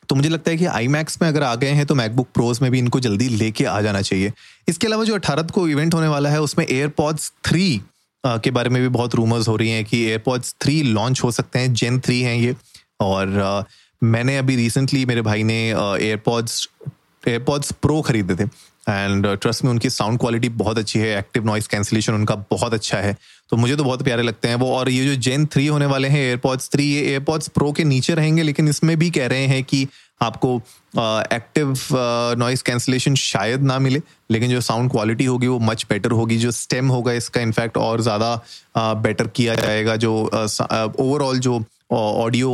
तो 0.10 0.16
मुझे 0.16 0.30
लगता 0.30 0.52
है 0.52 0.58
कि 0.58 0.66
आई 0.68 0.88
मैक्स 0.88 1.22
में 1.22 1.28
अगर 1.30 1.44
आ 1.44 1.54
गए 1.56 1.70
हैं 1.70 1.86
तो 1.86 1.96
मैकबुक 1.96 2.28
प्रोज 2.34 2.60
में 2.62 2.70
भी 2.72 2.80
इनको 2.80 3.00
जल्दी 3.00 3.28
लेके 3.30 3.66
आ 3.66 3.80
जाना 3.82 4.02
चाहिए। 4.02 4.32
इसके 4.68 4.88
अलावा 4.88 5.04
जो 5.04 5.16
अठारह 5.16 5.44
को 5.54 5.68
इवेंट 5.70 5.94
होने 5.94 6.08
वाला 6.08 6.30
है 6.30 6.42
उसमें 6.42 6.66
एयरपॉड्स 6.68 7.32
थ्री 7.46 7.82
के 8.26 8.52
बारे 8.52 8.70
में 8.70 8.82
भी 8.82 8.88
बहुत 8.88 9.16
रूमर्स 9.16 9.48
हो 9.48 9.56
रही 9.56 9.70
हैं 9.70 9.84
कि 9.86 10.04
एयरपॉड्स 10.06 10.56
थ्री 10.62 10.82
लॉन्च 10.84 11.24
हो 11.24 11.32
सकते 11.32 11.60
हैं 11.60 11.74
जेन 11.74 12.00
थ्री 12.00 12.22
हैं 12.22 12.36
ये। 12.36 12.56
और 13.02 13.66
मैंने 14.02 14.38
अभी 14.38 14.56
रिसेंटली 14.56 15.06
मेरे 15.06 15.22
भाई 15.22 15.44
ने 15.44 15.60
एयरपॉड्स 15.70 16.68
एयरपॉड्स 17.28 17.72
प्रो 17.82 18.02
खरीदे 18.02 18.36
थे। 18.36 18.48
एंड 18.88 19.28
ट्रस्ट 19.36 19.64
में 19.64 19.72
उनकी 19.72 19.90
साउंड 19.90 20.20
क्वालिटी 20.20 20.50
बहुत 20.60 20.78
अच्छी 20.78 21.00
है 21.00 21.18
एक्टिव 21.18 21.46
नॉइस 21.46 21.68
कैंसिलेशन 21.68 22.14
उनका 22.14 22.36
बहुत 22.52 22.74
अच्छा 22.74 22.98
है। 22.98 23.16
तो 23.50 23.58
मुझे 23.58 23.76
तो 23.76 23.84
बहुत 23.84 24.02
प्यारे 24.04 24.24
लगते 24.24 24.48
हैं 24.48 24.56
वो। 24.56 24.72
और 24.76 24.90
ये 24.90 25.06
जो 25.06 25.16
जेन 25.22 25.46
थ्री 25.46 25.66
होने 25.68 25.86
वाले 25.86 26.08
हैं 26.08 26.20
एयरपॉड्स 26.20 26.70
थ्री 26.72 26.86
ये 26.86 27.02
एयरपॉड्स 27.04 27.48
प्रो 27.48 27.72
के 27.72 27.84
नीचे 27.84 28.14
रहेंगे 28.16 28.44
लेकिन 28.44 28.68
इसमें 28.68 28.98
भी 29.00 29.10
कह 29.10 29.28
रहे 29.28 29.46
हैं 29.48 29.64
कि 29.64 29.88
आपको 30.22 30.56
एक्टिव 31.34 31.76
नॉइस 32.38 32.62
कैंसिलेशन 32.62 33.16
शायद 33.16 33.62
ना 33.64 33.78
मिले 33.80 34.02
लेकिन 34.32 34.50
जो 34.50 34.62
साउंड 34.62 34.92
क्वालिटी 34.92 35.26
होगी 35.26 35.48
वो 35.48 35.60
मच 35.62 35.86
बेटर 35.90 36.12
होगी। 36.12 36.38
जो 36.38 36.52
स्टेम 36.54 36.88
होगा 36.88 37.14
इसका 37.14 37.42
इनफैक्ट 37.42 37.78
और 37.78 38.02
ज़्यादा 38.02 38.36
बेटर 38.78 39.26
uh, 39.26 39.32
किया 39.36 39.56
जाएगा। 39.56 39.96
जो 39.96 40.14
ओवरऑल 40.16 41.36
uh, 41.36 41.42
जो 41.42 41.64
ऑडियो 41.92 42.50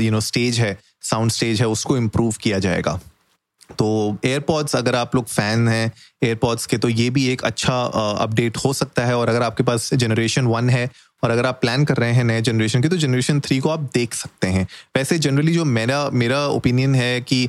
यू 0.00 0.10
नो 0.10 0.20
स्टेज 0.20 0.60
है 0.60 0.78
साउंड 1.02 1.30
स्टेज 1.30 1.60
है 1.60 1.68
उसको 1.68 1.96
इम्प्रूव 1.96 2.34
किया 2.42 2.58
जाएगा। 2.58 2.98
तो 3.70 4.16
एयरपॉड्स 4.24 4.76
अगर 4.76 4.94
आप 4.94 5.14
लोग 5.14 5.26
फ़ैन 5.26 5.68
हैं 5.68 5.92
एयरपॉड्स 6.22 6.66
के 6.66 6.78
तो 6.78 6.88
ये 6.88 7.08
भी 7.10 7.26
एक 7.28 7.44
अच्छा 7.44 7.80
अपडेट 8.20 8.56
हो 8.56 8.72
सकता 8.72 9.04
है। 9.06 9.16
और 9.16 9.28
अगर 9.28 9.42
आपके 9.42 9.62
पास 9.62 9.92
जनरेशन 9.94 10.46
वन 10.46 10.70
है, 10.70 10.88
और 11.22 11.30
अगर 11.30 11.46
आप 11.46 11.60
प्लान 11.60 11.84
कर 11.84 11.96
रहे 11.96 12.12
हैं 12.12 12.24
नए 12.24 12.40
जनरेशन 12.42 12.82
की 12.82 12.88
तो 12.88 12.96
जनरेशन 12.96 13.40
थ्री 13.40 13.58
को 13.58 13.68
आप 13.68 13.90
देख 13.94 14.14
सकते 14.14 14.48
हैं। 14.48 14.66
वैसे 14.96 15.18
जनरली 15.18 15.52
जो 15.52 15.64
मेरा 15.66 16.08
मेरा 16.12 16.46
ओपिनियन 16.48 16.94
है 16.94 17.20
कि 17.22 17.48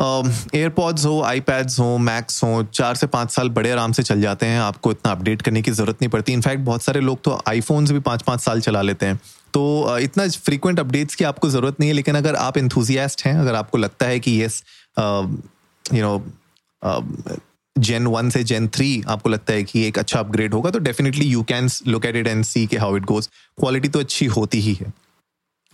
एयरपॉड्स 0.00 1.04
हो 1.06 1.20
आईपैड्स 1.22 1.78
हो 1.80 1.96
मैक्स 2.00 2.42
हो, 2.44 2.62
चार 2.64 2.94
से 2.94 3.06
पाँच 3.06 3.30
साल 3.30 3.48
बड़े 3.50 3.70
आराम 3.70 3.92
से 3.92 4.02
चल 4.02 4.20
जाते 4.20 4.46
हैं। 4.46 4.60
आपको 4.60 4.90
इतना 4.90 5.12
अपडेट 5.12 5.42
करने 5.42 5.62
की 5.62 5.70
ज़रूरत 5.70 6.02
नहीं 6.02 6.10
पड़ती। 6.10 6.32
इनफैक्ट 6.32 6.62
बहुत 6.62 6.82
सारे 6.82 7.00
लोग 7.00 7.22
तो 7.24 7.40
आईफोन्स 7.48 7.90
भी 7.90 8.00
पाँच 8.00 8.22
पाँच 8.22 8.40
साल 8.40 8.60
चला 8.60 8.82
लेते 8.82 9.06
हैं। 9.06 9.20
तो 9.54 9.98
इतना 9.98 10.28
फ्रीक्वेंट 10.28 10.80
अपडेट्स 10.80 11.14
की 11.14 11.24
आपको 11.24 11.50
ज़रूरत 11.50 11.80
नहीं 11.80 11.90
है, 11.90 11.94
लेकिन 11.94 12.14
अगर 12.14 12.36
आप 12.36 12.56
इंथुजियास्ट 12.58 13.24
हैं, 13.26 13.38
अगर 13.38 13.54
आपको 13.54 13.78
लगता 13.78 14.06
है 14.06 14.18
कि 14.20 14.30
yes 14.32 14.62
you 14.96 16.02
know 16.02 17.38
gen 17.76 18.06
one 18.06 18.28
से 18.30 18.42
जेन 18.44 18.68
थ्री 18.68 19.02
आपको 19.08 19.28
लगता 19.28 19.52
है 19.52 19.62
कि 19.64 19.86
एक 19.86 19.98
अच्छा 19.98 20.18
अपग्रेड 20.20 20.54
होगा 20.54 20.70
तो 20.70 20.78
definitely 20.80 21.26
you 21.26 21.42
can 21.42 21.68
look 21.86 22.04
at 22.06 22.16
it 22.16 22.26
and 22.26 22.44
see 22.44 22.66
के 22.66 22.76
हाउ 22.76 22.96
इट 22.96 23.04
गोज 23.04 23.26
क्वालिटी 23.58 23.88
तो 23.88 24.00
अच्छी 24.00 24.26
होती 24.26 24.60
ही 24.60 24.74
है। 24.74 24.92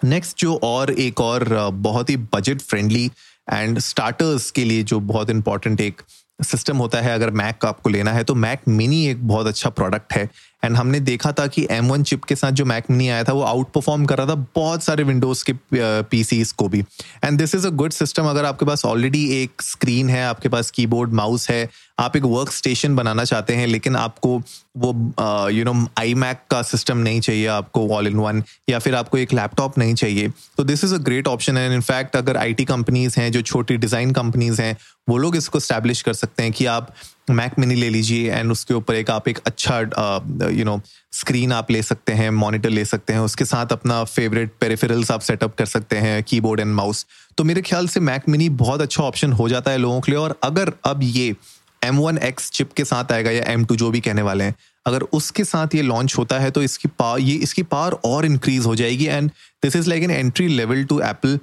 नेक्स्ट 0.01 0.39
जो 0.39 0.55
और 0.65 0.91
एक 0.91 1.21
और 1.21 1.49
बहुत 1.73 2.11
ही 2.11 2.17
बजट 2.35 2.61
फ्रेंडली 2.61 3.11
एंड 3.49 3.79
स्टार्टर्स 3.79 4.51
के 4.51 4.65
लिए 4.65 4.83
जो 4.83 5.01
बहुत 5.03 5.31
इंपॉर्टेंट 5.31 5.81
एक 5.81 6.03
सिस्टम 6.39 6.77
होता 6.77 7.01
है, 7.01 7.15
अगर 7.15 7.31
मैक 7.33 7.59
का 7.63 7.69
आपको 7.69 7.91
लेना 7.91 8.13
है 8.13 8.25
तो 8.25 8.35
मैक 8.37 8.61
मिनी 8.69 9.07
एक 9.07 9.27
बहुत 9.29 9.47
अच्छा 9.47 9.71
प्रोडक्ट 9.71 10.13
है। 10.13 10.29
एंड 10.63 10.77
हमने 10.77 11.01
देखा 11.01 11.33
था 11.33 11.47
कि 11.47 11.67
एम 11.71 11.89
वन 11.89 12.03
चिप 12.03 12.25
के 12.25 12.37
साथ 12.37 12.53
जो 12.53 12.65
मैक 12.65 12.91
मिनी 12.91 13.09
आया 13.09 13.25
था, 13.25 13.33
वो 13.33 13.43
आउट 13.43 13.71
परफॉर्म 13.73 14.05
कर 14.07 14.19
रहा 14.19 14.27
था 14.27 14.35
बहुत 14.55 14.83
सारे 14.83 15.05
विंडोज़ 15.05 15.45
के 15.45 15.55
पीसीस 16.03 16.53
को 16.53 16.69
भी। 16.69 16.81
And 17.25 17.39
this 17.39 17.55
is 17.55 17.67
a 17.67 17.71
good 17.73 17.93
system 17.93 18.29
अगर 18.31 18.45
आपके 18.45 18.67
पास 18.67 18.85
ऑलरेडी 18.85 19.25
एक 19.43 19.63
स्क्रीन 19.63 20.11
है, 20.11 20.25
आपके 20.25 20.49
पास 20.49 20.71
कीबोर्ड 20.71 21.13
माउस 21.13 21.49
है, 21.51 21.69
आप 21.99 22.17
एक 22.17 22.25
वर्क 22.25 22.51
स्टेशन 22.53 22.95
बनाना 22.97 23.25
चाहते 23.25 23.55
हैं, 23.55 23.67
लेकिन 23.67 23.97
आपको 23.97 24.41
वो 24.79 24.93
यू 25.51 25.65
नो 25.65 25.75
आई 25.99 26.15
मैक 26.15 26.41
का 26.51 26.61
सिस्टम 26.63 26.99
नहीं 26.99 27.21
चाहिए, 27.21 27.47
आपको 27.49 27.89
ऑल 27.95 28.07
इन 28.07 28.17
वन 28.17 28.43
या 28.71 28.79
फिर 28.79 28.95
आपको 28.95 29.19
एक 29.19 29.33
लैपटॉप 29.33 29.79
नहीं 29.79 29.95
चाहिए 29.95 30.29
तो 30.57 30.65
this 30.65 30.85
is 30.85 30.95
a 30.95 30.99
great 31.01 31.29
option 31.29 31.57
and 31.57 31.73
in fact 31.73 32.17
अगर 32.17 32.37
आई 32.37 32.55
टी 32.55 32.65
कंपनीज़ 32.65 33.21
हैं, 33.21 33.31
जो 33.33 33.43
छोटी 33.43 33.77
डिज़ाइन 33.77 34.13
कंपनीज़ 34.13 34.63
हैं, 34.63 34.77
वो 35.09 35.17
लोग 35.19 35.37
इसको 35.37 35.61
स्टैब्लिश 35.61 36.03
कर 36.03 36.13
सकते 36.15 36.43
हैं 36.43 36.53
कि 36.53 36.67
आप 36.67 36.95
मैक 37.31 37.59
मिनी 37.59 37.75
ले 37.75 37.89
लीजिए 37.91 38.33
एंड 38.33 38.53
उसके 38.53 38.75
ऊपर 38.75 38.95
एक 38.95 39.11
आप 39.11 39.29
एक 39.29 39.39
अच्छा 39.47 39.79
यू 40.51 40.65
नो 40.65 40.81
स्क्रीन 41.13 41.53
आप 41.53 41.71
ले 41.71 41.83
सकते 41.83 42.13
हैं 42.13 42.31
मॉनिटर 42.31 42.71
ले 42.71 42.85
सकते 42.85 43.13
हैं, 43.13 43.21
उसके 43.21 43.45
साथ 43.45 43.73
अपना 43.73 44.03
फेवरेट 44.05 44.53
पेरिफेरल्स 44.61 45.11
आप 45.11 45.21
सेटअप 45.21 45.55
कर 45.59 45.67
सकते 45.67 45.97
हैं 45.99 46.23
कीबोर्ड 46.23 46.61
एंड 46.61 46.75
माउस 46.75 47.07
तो 47.39 47.45
मेरे 47.45 47.63
ख्याल 47.63 47.89
से 47.89 48.01
मैक 48.01 48.29
मिनी 48.29 48.49
बहुत 48.59 48.81
अच्छा 48.81 49.03
ऑप्शन 49.03 49.33
हो 49.33 49.49
जाता 49.49 49.71
है 49.71 49.79
लोगों 49.79 50.01
के 50.01 50.13
लिए 50.13 50.21
और 50.21 50.39
अगर 50.43 50.73
अब 50.85 51.01
ये 51.03 51.35
एम 51.83 51.99
वन 51.99 52.19
एक्स 52.19 52.51
चिप 52.51 52.73
के 52.73 52.85
साथ 52.85 53.13
आएगा 53.13 53.31
या 53.31 53.45
एम 53.53 53.65
टू 53.65 53.77
जो 53.77 53.91
भी 53.91 54.01
कहने 54.01 54.23
वाले 54.23 54.45
हैं, 54.45 54.55
अगर 54.87 55.03
उसके 55.13 55.45
साथ 55.45 55.75
ये 55.75 55.83
लॉन्च 55.83 56.15
होता 56.19 56.39
है 56.39 56.51
तो 56.51 56.63
इसकी 56.63 56.89
पावर 56.99 57.21
ये, 57.21 57.35
इसकी 57.37 57.63
पावर 57.63 57.93
और 58.05 58.27
इंक्रीज 58.27 58.67
हो 58.67 58.75
जाएगी 58.77 59.07
and 59.07 59.31
this 59.63 59.77
is 59.77 59.89
like 59.89 60.03
an 60.03 60.11
entry 60.11 60.49
level 60.49 60.85
to 60.85 61.01
Apple 61.01 61.39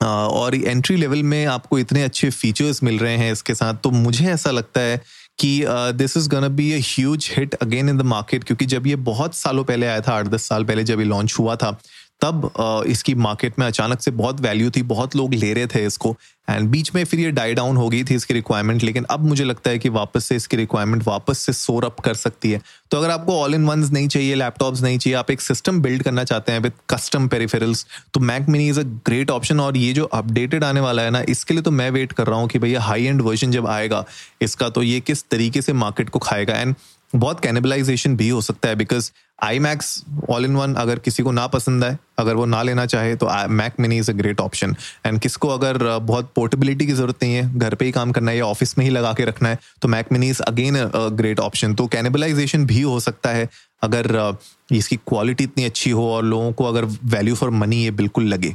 और 0.00 0.54
एंट्री 0.54 0.96
लेवल 0.96 1.22
में 1.22 1.44
आपको 1.46 1.78
इतने 1.78 2.02
अच्छे 2.02 2.30
फीचर्स 2.30 2.82
मिल 2.82 2.98
रहे 2.98 3.16
हैं 3.16 3.32
इसके 3.32 3.54
साथ 3.54 3.74
तो 3.74 3.90
मुझे 3.90 4.26
ऐसा 4.26 4.50
लगता 4.50 4.80
है 4.80 5.00
कि 5.38 5.64
this 5.68 6.16
is 6.16 6.28
gonna 6.28 6.48
be 6.48 6.72
huge 6.84 7.28
hit 7.36 7.54
again 7.54 7.88
in 7.88 7.98
the 7.98 8.02
market 8.02 8.44
क्योंकि 8.44 8.66
जब 8.66 8.86
ये 8.86 8.96
बहुत 9.08 9.34
सालों 9.34 9.64
पहले 9.64 9.86
आया 9.86 10.00
था, 10.00 10.12
आठ 10.12 10.26
दस 10.26 10.48
साल 10.48 10.64
पहले 10.64 10.84
जब 10.84 11.00
ये 11.00 11.06
लॉन्च 11.06 11.34
हुआ 11.38 11.56
था 11.56 11.78
तब 12.20 12.50
इसकी 12.88 13.14
मार्केट 13.16 13.58
में 13.58 13.66
अचानक 13.66 14.00
से 14.00 14.10
बहुत 14.12 14.40
वैल्यू 14.40 14.70
थी, 14.70 14.82
बहुत 14.84 15.16
लोग 15.16 15.34
ले 15.34 15.52
रहे 15.52 15.66
थे 15.66 15.84
इसको। 15.86 16.16
एंड 16.48 16.68
बीच 16.70 16.90
में 16.94 17.04
फिर 17.04 17.20
ये 17.20 17.30
डाई 17.30 17.54
डाउन 17.54 17.76
हो 17.76 17.88
गई 17.88 18.02
थी 18.04 18.14
इसकी 18.14 18.34
रिक्वायरमेंट 18.34 18.82
लेकिन 18.82 19.04
अब 19.10 19.24
मुझे 19.24 19.44
लगता 19.44 19.70
है 19.70 19.78
कि 19.78 19.88
वापस 19.88 20.24
से 20.24 20.36
इसकी 20.36 20.56
रिक्वायरमेंट 20.56 21.02
वापस 21.06 21.38
से 21.38 21.52
सोर 21.52 21.84
अप 21.84 22.00
कर 22.00 22.14
सकती 22.14 22.50
है। 22.50 22.60
तो 22.90 22.98
अगर 22.98 23.10
आपको 23.10 23.38
ऑल 23.40 23.54
इन 23.54 23.66
वंस 23.66 23.90
नहीं 23.92 24.08
चाहिए 24.08 24.34
लैपटॉप्स 24.34 24.82
नहीं 24.82 24.98
चाहिए, 24.98 25.16
आप 25.16 25.30
एक 25.30 25.40
सिस्टम 25.40 25.80
बिल्ड 25.82 26.02
करना 26.02 26.24
चाहते 26.24 26.52
हैं 26.52 26.60
विद 26.60 26.72
कस्टम 26.90 27.28
पेरिफेरल्स 27.28 27.86
तो 28.14 28.20
Mac 28.22 28.48
mini 28.48 28.68
is 28.68 28.80
a 28.80 28.84
great 29.06 29.30
option 29.30 29.60
और 29.60 29.76
ये 29.76 29.92
जो 29.92 30.04
अपडेटेड 30.04 30.64
आने 30.64 30.80
वाला 30.80 31.02
है 31.02 31.10
ना, 31.10 31.22
इसके 31.28 31.54
लिए 31.54 31.62
तो 31.62 31.70
मैं 31.70 31.90
वेट 31.90 32.12
कर 32.12 32.26
रहा 32.26 32.38
हूँ 32.38 32.48
कि 32.48 32.58
भैया 32.58 32.80
हाई 32.80 33.04
एंड 33.04 33.22
वर्जन 33.22 33.50
जब 33.50 33.66
आएगा, 33.68 34.04
इसका 34.42 34.68
तो 34.68 34.82
ये 34.82 35.00
किस 35.00 35.28
तरीके 35.30 35.62
से 35.62 35.72
मार्केट 35.74 36.08
को 36.08 36.18
खाएगा। 36.20 36.54
एंड 36.54 36.74
बहुत 37.12 37.40
कैनिबलाइजेशन 37.40 38.16
भी 38.16 38.28
हो 38.28 38.40
सकता 38.40 38.68
है 38.68 38.74
because 38.76 39.10
iMacs 39.58 40.02
all 40.30 40.44
in 40.44 40.56
one 40.56 40.74
अगर 40.74 40.98
किसी 40.98 41.22
को 41.22 41.32
ना 41.32 41.46
पसंद 41.46 41.84
आए, 41.84 41.96
अगर 42.18 42.34
वो 42.34 42.44
ना 42.46 42.62
लेना 42.62 42.86
चाहे 42.86 43.14
तो 43.16 43.28
Mac 43.50 43.74
mini 43.80 43.98
is 43.98 44.10
a 44.10 44.14
great 44.14 44.40
option 44.40 44.74
and 45.06 45.20
किसको 45.20 45.48
अगर 45.48 45.98
बहुत 45.98 46.32
पोर्टेबिलिटी 46.36 46.86
की 46.86 46.92
ज़रूरत 46.92 47.22
नहीं 47.22 47.34
है, 47.34 47.58
घर 47.58 47.74
पे 47.74 47.84
ही 47.84 47.92
काम 47.92 48.12
करना 48.12 48.30
है 48.30 48.36
या 48.36 48.44
ऑफ़िस 48.46 48.76
में 48.78 48.84
ही 48.84 48.90
लगा 48.90 49.12
के 49.12 49.24
रखना 49.24 49.48
है 49.48 49.58
तो 49.82 49.88
Mac 49.88 50.12
mini 50.12 50.28
is 50.30 50.42
again 50.42 50.76
a 50.76 51.08
great 51.10 51.40
option 51.40 51.74
तो 51.74 51.86
कैनिबलाइजेशन 51.88 52.66
भी 52.66 52.80
हो 52.80 52.98
सकता 53.00 53.30
है, 53.30 53.48
अगर 53.82 54.36
इसकी 54.70 54.96
क्वालिटी 54.98 55.44
इतनी 55.44 55.64
अच्छी 55.64 55.90
हो 55.90 56.10
और 56.12 56.24
लोगों 56.24 56.52
को 56.52 56.64
अगर 56.64 56.84
वैल्यू 56.84 57.34
फॉर 57.34 57.50
मनी 57.52 57.82
ये 57.84 57.90
बिल्कुल 57.92 58.24
लगे। 58.26 58.54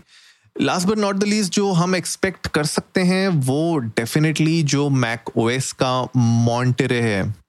Last 0.55 0.88
but 0.88 0.98
not 0.98 1.15
the 1.15 1.24
least 1.25 1.53
जो 1.53 1.72
हम 1.74 1.95
एक्सपेक्ट 1.95 2.48
कर 2.48 2.65
सकते 2.65 3.01
हैं, 3.03 3.27
वो 3.27 3.77
डेफिनेटली 3.77 4.62
जो 4.65 4.89
मैक 4.91 5.38
ओएस 5.38 5.72
का 5.74 6.01
मॉन्टेरे 6.17 7.00
है। 7.01 7.42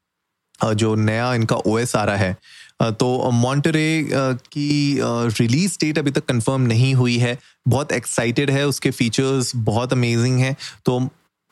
जो 0.65 0.95
नया 0.95 1.35
इनका 1.35 1.57
ओएस 1.57 1.97
आ 1.97 2.05
रहा 2.05 2.17
है 2.17 2.37
तो 2.83 3.31
मॉन्टरे 3.33 4.09
की 4.13 4.99
रिलीज़ 5.01 5.77
डेट 5.81 5.99
अभी 5.99 6.11
तक 6.11 6.25
कंफर्म 6.25 6.63
नहीं 6.63 6.95
हुई 6.95 7.17
है। 7.19 7.39
बहुत 7.69 7.93
एक्साइटेड 7.93 8.51
है, 8.51 8.67
उसके 8.67 8.91
फीचर्स 8.91 9.53
बहुत 9.57 9.93
अमेजिंग 9.93 10.39
है। 10.41 10.57
तो 10.85 10.99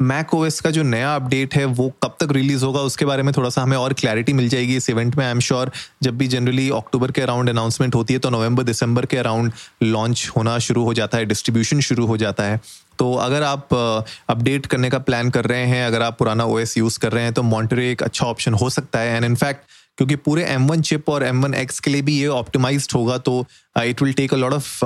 मैक 0.02 0.34
ओएस 0.34 0.60
का 0.60 0.70
जो 0.70 0.82
नया 0.82 1.14
अपडेट 1.14 1.54
है, 1.54 1.64
वो 1.64 1.88
कब 2.02 2.16
तक 2.20 2.32
रिलीज़ 2.32 2.64
होगा, 2.64 2.80
उसके 2.80 3.04
बारे 3.04 3.22
में 3.22 3.32
थोड़ा 3.36 3.50
सा 3.50 3.62
हमें 3.62 3.76
और 3.76 3.92
क्लैरिटी 3.92 4.32
मिल 4.32 4.48
जाएगी 4.48 4.76
इस 4.76 4.88
इवेंट 4.90 5.16
में 5.16 5.24
आई 5.24 5.30
एम 5.30 5.40
श्योर 5.40 5.70
जब 6.02 6.16
भी 6.18 6.28
जनरली 6.28 6.68
अक्टूबर 6.70 7.10
के 7.10 7.22
अराउंड 7.22 7.50
अनाउंसमेंट 7.50 7.94
होती 7.94 8.14
है 8.14 8.20
तो 8.20 8.30
नवंबर 8.30 8.62
दिसंबर 8.62 9.06
के 9.06 9.16
अराउंड 9.16 9.52
लॉन्च 9.82 10.30
होना 10.36 10.58
शुरू 10.58 10.84
हो 10.84 10.94
जाता 10.94 11.18
है 11.18 11.24
डिस्ट्रीब्यूशन 11.24 11.80
शुरू 11.80 12.06
हो 12.06 12.16
जाता 12.16 12.44
है. 12.44 12.60
तो 12.98 13.14
अगर 13.14 13.42
आप 13.42 13.74
अपडेट 13.74 14.66
करने 14.66 14.90
का 14.90 14.98
प्लान 14.98 15.30
कर 15.30 15.44
रहे 15.44 15.66
हैं, 15.66 15.86
अगर 15.86 16.02
आप 16.02 16.18
पुराना 16.18 16.44
ओएस 16.44 16.76
यूज़ 16.78 16.98
कर 16.98 17.12
रहे 17.12 17.24
हैं 17.24 17.32
तो 17.32 17.42
मॉन्टरे 17.42 17.90
एक 17.90 18.02
अच्छा 18.02 18.26
ऑप्शन 18.26 18.54
हो 18.54 18.70
सकता 18.70 18.98
है. 18.98 19.16
एंड 19.16 19.24
इनफैक्ट 19.24 19.64
क्योंकि 19.98 20.16
पूरे 20.16 20.44
M1 20.50 20.80
चिप 20.80 21.08
और 21.08 21.24
M1 21.24 21.54
X 21.56 21.80
के 21.80 21.90
लिए 21.90 22.02
भी 22.02 22.16
ये 22.18 22.26
ऑप्टिमाइज्ड 22.26 22.92
होगा 22.94 23.18
तो 23.18 23.44
it 23.76 24.02
will 24.02 24.12
take 24.12 24.34
a 24.34 24.36
lot 24.36 24.52
of 24.52 24.84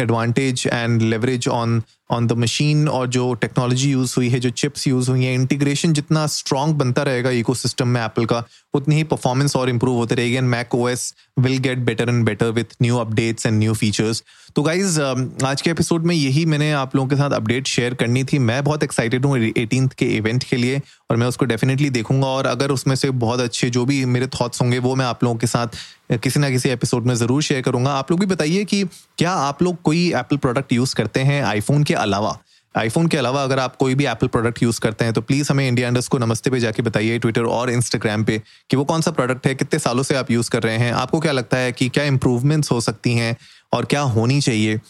advantage 0.00 0.66
and 0.72 1.02
leverage 1.02 1.48
on 1.48 1.82
on 2.10 2.26
the 2.26 2.32
machine 2.32 2.88
और 2.88 3.06
जो 3.06 3.32
टेक्नोलॉजी 3.34 3.90
यूज़ 3.90 4.14
हुई 4.16 4.28
है 4.28 4.40
जो 4.40 4.50
चिप्स 4.50 4.86
यूज़ 4.86 5.10
हुई 5.10 5.24
है 5.24 5.34
इंटीग्रेशन 5.34 5.92
जितना 5.92 6.26
स्ट्रॉन्ग 6.26 6.74
बनता 6.74 7.02
रहेगा 7.02 7.30
इको 7.30 7.54
में 7.84 8.00
एप्पल 8.04 8.24
का 8.24 8.42
उतनी 8.74 8.96
ही 8.96 9.04
परफॉर्मेंस 9.04 9.56
और 9.56 9.70
इम्प्रूव 9.70 9.96
होते 9.96 10.14
रहेगी 10.14 10.34
and 10.34 10.48
Mac 10.48 10.74
O 10.74 10.88
S 10.88 11.14
will 11.38 11.58
get 11.58 11.78
better 11.78 12.08
and 12.08 12.24
better 12.24 12.50
with 12.50 12.76
new 12.82 12.96
updates 12.96 13.46
and 13.46 13.58
new 13.58 13.74
features 13.74 14.22
तो 14.56 14.62
गाइज़ 14.62 15.00
um, 15.00 15.44
आज 15.44 15.62
के 15.62 15.70
एपिसोड 15.70 16.06
में 16.06 16.14
यही 16.14 16.44
मैंने 16.46 16.70
आप 16.72 16.96
लोगों 16.96 17.08
के 17.08 17.16
साथ 17.16 17.30
अपडेट 17.30 17.66
शेयर 17.66 17.94
करनी 17.94 18.24
थी। 18.24 18.38
मैं 18.38 18.62
बहुत 18.64 18.82
एक्साइटेड 18.82 19.24
हूँ 19.24 19.38
एटीन 19.38 19.86
के 19.98 20.06
इवेंट 20.06 20.44
के 20.44 20.56
लिए 20.56 20.80
और 21.10 21.16
मैं 21.16 21.26
उसको 21.26 21.44
डेफिनेटली 21.44 21.90
देखूँगा 21.90 22.26
और 22.26 22.46
अगर 22.46 22.70
उसमें 22.70 22.94
से 22.96 23.10
बहुत 23.10 23.40
अच्छे 23.40 23.70
जो 23.70 23.84
भी 23.84 24.04
मेरे 24.04 24.26
थॉट्स 24.26 24.62
होंगे 24.62 24.78
वो 24.78 24.94
मैं 24.94 25.06
आप 25.06 25.24
लोगों 25.24 25.36
के 25.36 25.46
साथ 25.46 25.76
किसी 26.12 26.40
ना 26.40 26.50
किसी 26.50 26.68
एपिसोड 26.68 27.06
में 27.06 27.14
ज़रूर 27.14 27.42
शेयर 27.42 27.62
करूँगा। 27.62 27.90
आप 27.90 28.10
लोग 28.10 28.20
भी 28.20 28.26
बताइए 28.26 28.64
कि 28.64 28.84
क्या 29.18 29.32
आप 29.32 29.62
लोग 29.62 29.82
कोई 29.82 30.06
एप्पल 30.14 30.36
प्रोडक्ट 30.36 30.72
यूज़ 30.72 30.94
करते 30.94 31.20
हैं 31.20 31.42
आईफोन 31.42 31.84
के 31.84 31.94
अलावा? 31.94 32.38
आईफोन 32.74 33.06
के 33.06 33.16
अलावा 33.16 33.42
अगर 33.42 33.58
आप 33.58 33.76
कोई 33.76 33.94
भी 33.94 34.06
एप्पल 34.06 34.26
प्रोडक्ट 34.26 34.62
यूज़ 34.62 34.80
करते 34.80 35.04
हैं 35.04 35.14
तो 35.14 35.20
प्लीज़ 35.20 35.50
हमें 35.50 35.66
इंडिया 35.68 35.88
इंडस्ट 35.88 36.10
को 36.10 36.18
नमस्ते 36.18 36.50
पे 36.50 36.60
जाके 36.60 36.82
बताइए 36.82 37.18
ट्विटर 37.18 37.44
और 37.44 37.70
इंस्टाग्राम 37.70 38.24
पे, 38.24 38.40
कि 38.70 38.76
वो 38.76 38.84
कौन 38.84 39.00
सा 39.00 39.10
प्रोडक्ट 39.10 39.46
है, 39.46 39.54
कितने 39.54 39.78
सालों 39.78 40.02
से 40.02 40.14
आप 40.14 40.30
यूज़ 40.30 40.50
कर 40.50 40.62
रहे 40.62 40.76
हैं? 40.76 40.92
आपको 40.92 41.20
क्या 41.20 41.32
लगता 41.32 41.56
है 41.56 41.72
कि 41.72 41.88
क्या 41.88 42.04
इंप्रूवमेंट्स 42.04 42.70
हो 42.70 42.80
सकती 42.80 43.14
हैं 43.14 43.36
और 43.72 43.84
क्या 43.84 44.00
होनी 44.00 44.40
चाहिए? 44.40 44.80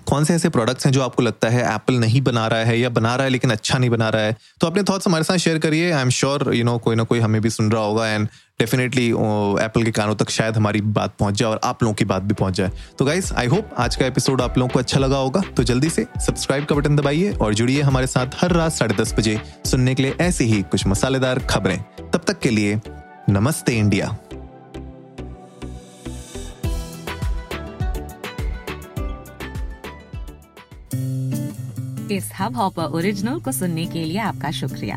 कौन 0.00 0.24
से 0.24 0.34
ऐसे 0.34 0.48
प्रोडक्ट्स 0.48 0.86
हैं 0.86 0.92
जो 0.92 1.02
आपको 1.02 1.22
लगता 1.22 1.48
है 1.48 1.64
एप्पल 1.74 1.94
नहीं 1.94 2.20
बना 2.20 2.46
रहा 2.46 2.64
है 2.64 2.78
या 2.78 2.88
बना 2.88 3.14
रहा 3.14 3.24
है 3.24 3.30
लेकिन 3.30 3.50
अच्छा 3.50 3.78
नहीं 3.78 3.90
बना 3.90 4.08
रहा 4.08 4.22
है? 4.22 4.36
तो 4.60 4.66
अपने 4.66 4.82
थॉट्स 4.82 5.06
हमारे 5.06 5.24
साथ 5.24 5.36
शेयर 5.36 5.58
करिए। 5.58 5.90
I 5.92 6.02
am 6.02 6.10
sure 6.10 6.54
you 6.54 6.64
know 6.64 6.78
कोई 6.78 6.96
ना 6.96 7.02
कोई 7.02 7.18
हमें 7.18 7.40
भी 7.42 7.50
सुन 7.50 7.70
रहा 7.72 7.82
होगा 7.82 8.08
एंड 8.08 8.28
डेफिनेटली 8.60 9.06
एप्पल 9.64 9.82
के 9.82 9.90
कानों 9.90 10.14
तक 10.14 10.30
शायद 10.30 10.56
हमारी 10.56 10.80
बात 10.96 11.14
पहुँच 11.18 11.34
जाए 11.34 11.50
और 11.50 11.60
आप 11.64 11.82
लोगों 11.82 11.94
की 11.94 12.04
बात 12.04 12.22
भी 12.22 12.34
पहुँच 12.34 12.54
जाए। 12.54 12.70
तो 12.98 13.04
गाइस 13.04 13.32
आई 13.32 13.46
होप 13.46 13.70
आज 13.78 13.96
का 13.96 14.06
एपिसोड 14.06 14.40
आप 14.42 14.58
लोगों 14.58 14.72
को 14.72 14.78
अच्छा 14.78 15.00
लगा 15.00 15.16
होगा। 15.16 15.40
तो 15.56 15.62
जल्दी 15.62 15.90
से 15.90 16.06
सब्सक्राइब 16.26 16.64
का 16.64 16.74
बटन 16.74 16.96
दबाइए 16.96 17.32
और 17.32 17.54
जुड़िए 17.54 17.82
हमारे 17.82 18.06
साथ 18.06 18.26
हर 18.36 18.52
रात 18.52 18.72
साढ़े 18.72 18.94
दस 18.94 19.14
बजे 19.18 19.38
सुनने 19.66 19.94
के 19.94 20.02
लिए 20.02 20.16
ऐसी 20.20 20.44
ही 20.44 20.62
कुछ 20.62 20.86
मसालेदार 20.86 21.38
खबरें। 21.50 21.78
तब 22.00 22.24
तक 22.26 22.38
के 22.38 22.50
लिए, 22.50 22.80
नमस्ते 23.30 23.72
इंडिया। 23.72 24.16
इस 32.12 32.30
हब 32.38 32.56
हॉपर 32.56 32.82
ओरिजिनल 32.82 33.40
को 33.40 33.52
सुनने 33.52 33.86
के 33.86 34.04
लिए 34.04 34.18
आपका 34.18 34.50
शुक्रिया। 34.50 34.96